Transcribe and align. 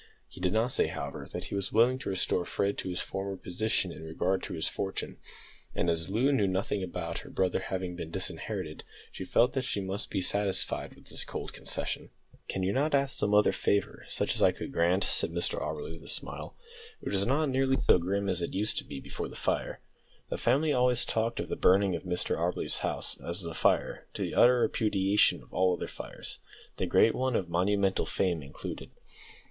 He 0.27 0.41
did 0.41 0.51
not 0.51 0.71
say, 0.71 0.87
however, 0.87 1.27
that 1.31 1.43
he 1.43 1.53
was 1.53 1.71
willing 1.71 1.99
to 1.99 2.09
restore 2.09 2.43
Fred 2.43 2.75
to 2.79 2.89
his 2.89 3.01
former 3.01 3.37
position 3.37 3.91
in 3.91 4.01
regard 4.03 4.41
to 4.41 4.55
his 4.55 4.67
fortune, 4.67 5.17
and 5.75 5.91
as 5.91 6.09
Loo 6.09 6.31
knew 6.31 6.47
nothing 6.47 6.81
about 6.81 7.19
her 7.19 7.29
brother 7.29 7.59
having 7.59 7.95
been 7.95 8.09
disinherited, 8.09 8.83
she 9.11 9.23
felt 9.23 9.53
that 9.53 9.61
she 9.61 9.79
must 9.79 10.09
be 10.09 10.19
satisfied 10.19 10.95
with 10.95 11.05
this 11.05 11.23
cold 11.23 11.53
concession. 11.53 12.09
"Can 12.49 12.63
you 12.63 12.73
not 12.73 12.95
ask 12.95 13.15
some 13.15 13.35
other 13.35 13.51
favour, 13.51 14.03
such 14.07 14.33
as 14.33 14.41
I 14.41 14.51
could 14.51 14.71
grant?" 14.73 15.03
said 15.03 15.29
Mr 15.29 15.61
Auberly, 15.61 15.91
with 15.91 16.01
a 16.03 16.07
smile, 16.07 16.55
which 17.01 17.13
was 17.13 17.27
not 17.27 17.49
nearly 17.49 17.77
so 17.79 17.99
grim 17.99 18.27
as 18.27 18.41
it 18.41 18.55
used 18.55 18.79
to 18.79 18.83
be 18.83 18.99
before 18.99 19.27
"the 19.27 19.35
fire." 19.35 19.81
(The 20.31 20.37
family 20.39 20.73
always 20.73 21.05
talked 21.05 21.39
of 21.39 21.47
the 21.47 21.55
burning 21.55 21.95
of 21.95 22.05
Mr 22.05 22.35
Auberly's 22.35 22.79
house 22.79 23.19
as 23.21 23.43
"the 23.43 23.53
fire," 23.53 24.07
to 24.15 24.23
the 24.23 24.33
utter 24.33 24.61
repudiation 24.61 25.43
of 25.43 25.53
all 25.53 25.75
other 25.75 25.87
fires 25.87 26.39
the 26.77 26.87
great 26.87 27.13
one 27.13 27.35
of 27.35 27.49
monumental 27.49 28.07
fame 28.07 28.41
included.) 28.41 28.89